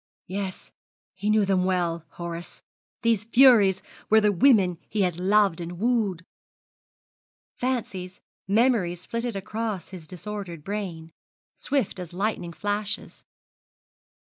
[0.25, 0.71] Yes,
[1.13, 2.63] he knew them well, Horace.
[3.03, 6.25] These furies were the women he had loved and wooed!'
[7.53, 11.11] Fancies, memories flitted across his disordered brain,
[11.55, 13.25] swift as lightning flashes.